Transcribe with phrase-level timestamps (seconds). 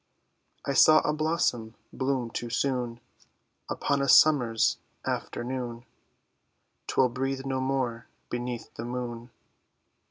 [0.65, 2.99] I saw a blossom bloom too soon
[3.69, 5.85] Upon a summer's afternoon;
[6.87, 9.29] 'Twill breathe no more beneath the moon.